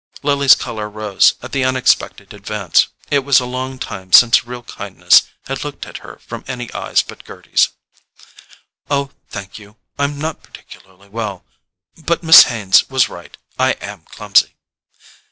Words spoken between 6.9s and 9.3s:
but Gerty's. "Oh,